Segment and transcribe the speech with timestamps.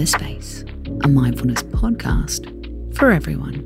[0.00, 0.64] the Space,
[1.04, 2.46] a mindfulness podcast
[2.96, 3.60] for everyone.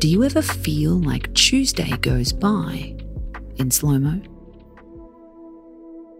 [0.00, 2.96] Do you ever feel like Tuesday goes by
[3.56, 4.22] in slow mo?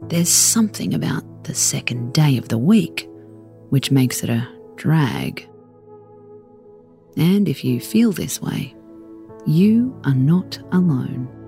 [0.09, 3.09] There's something about the second day of the week
[3.71, 5.49] which makes it a drag.
[7.17, 8.75] And if you feel this way,
[9.47, 11.44] you are not alone.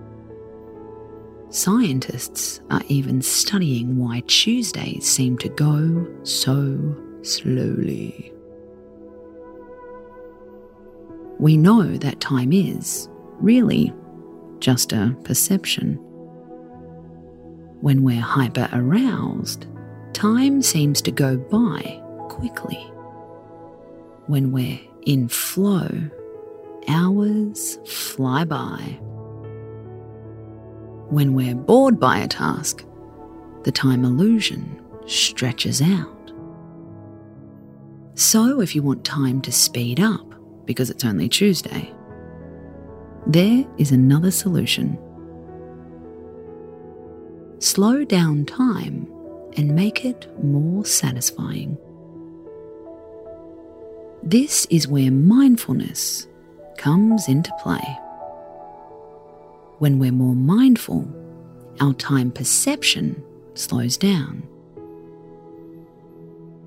[1.50, 8.32] Scientists are even studying why Tuesdays seem to go so slowly.
[11.38, 13.08] We know that time is,
[13.40, 13.92] really,
[14.58, 15.94] just a perception.
[17.80, 19.66] When we're hyper aroused,
[20.14, 22.82] time seems to go by quickly.
[24.26, 25.88] When we're in flow,
[26.88, 28.98] hours fly by.
[31.08, 32.84] When we're bored by a task,
[33.62, 36.32] the time illusion stretches out.
[38.14, 40.34] So, if you want time to speed up
[40.64, 41.92] because it's only Tuesday,
[43.26, 44.98] there is another solution.
[47.58, 49.06] Slow down time
[49.56, 51.78] and make it more satisfying.
[54.24, 56.26] This is where mindfulness
[56.78, 57.98] comes into play.
[59.78, 61.06] When we're more mindful,
[61.80, 63.22] our time perception
[63.54, 64.42] slows down.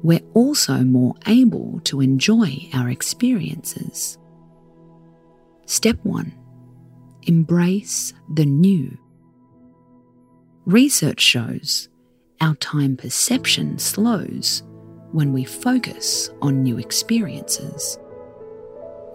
[0.04, 4.18] We're also more able to enjoy our experiences.
[5.66, 6.32] Step 1
[7.24, 8.98] Embrace the new.
[10.66, 11.90] Research shows
[12.42, 14.64] our time perception slows
[15.12, 17.98] when we focus on new experiences.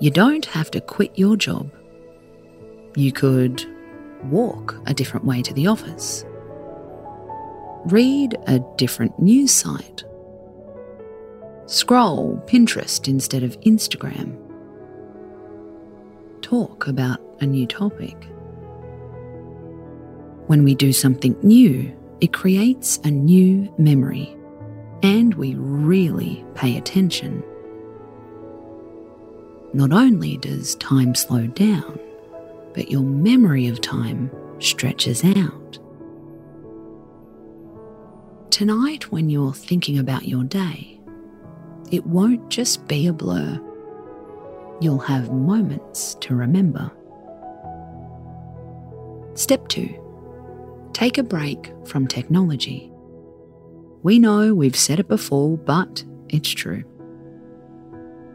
[0.01, 1.71] You don't have to quit your job.
[2.97, 3.65] You could
[4.31, 6.25] walk a different way to the office,
[7.87, 10.05] read a different news site,
[11.67, 14.37] scroll Pinterest instead of Instagram,
[16.43, 18.17] talk about a new topic.
[20.47, 24.37] When we do something new, it creates a new memory,
[25.03, 27.43] and we really pay attention.
[29.73, 31.99] Not only does time slow down,
[32.75, 35.79] but your memory of time stretches out.
[38.51, 41.01] Tonight, when you're thinking about your day,
[41.91, 43.61] it won't just be a blur.
[44.81, 46.91] You'll have moments to remember.
[49.35, 50.01] Step 2
[50.93, 52.91] Take a break from technology.
[54.05, 56.85] We know we've said it before, but it's true.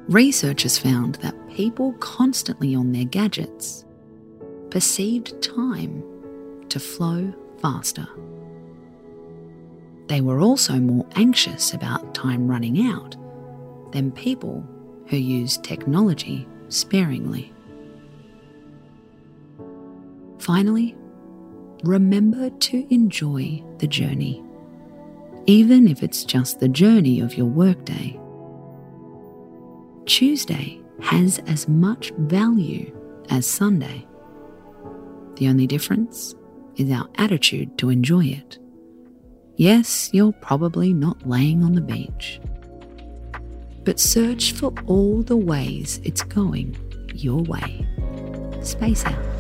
[0.10, 3.86] Researchers found that people constantly on their gadgets
[4.70, 6.04] perceived time
[6.70, 8.08] to flow faster.
[10.08, 13.16] They were also more anxious about time running out
[13.92, 14.66] than people
[15.08, 17.54] who use technology sparingly.
[20.40, 20.96] Finally,
[21.84, 24.44] remember to enjoy the journey,
[25.46, 28.20] even if it's just the journey of your workday.
[30.06, 32.96] Tuesday has as much value
[33.30, 34.06] as Sunday.
[35.40, 36.36] The only difference
[36.76, 38.58] is our attitude to enjoy it.
[39.56, 42.42] Yes, you're probably not laying on the beach,
[43.86, 46.76] but search for all the ways it's going
[47.16, 47.88] your way.
[48.64, 49.39] Space out.